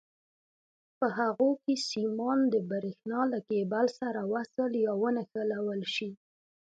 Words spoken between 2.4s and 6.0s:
د برېښنا له کېبل سره وصل یا ونښلول